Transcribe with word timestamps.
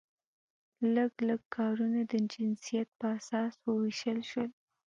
لږ 0.95 1.11
لږ 1.27 1.41
کارونه 1.55 1.99
د 2.11 2.13
جنسیت 2.31 2.89
په 2.99 3.05
اساس 3.17 3.53
وویشل 3.67 4.19
شول. 4.29 4.49